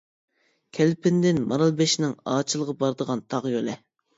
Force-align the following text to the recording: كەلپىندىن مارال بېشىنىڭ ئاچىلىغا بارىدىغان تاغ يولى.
كەلپىندىن 0.77 1.43
مارال 1.53 1.75
بېشىنىڭ 1.81 2.17
ئاچىلىغا 2.33 2.77
بارىدىغان 2.83 3.25
تاغ 3.35 3.51
يولى. 3.57 3.79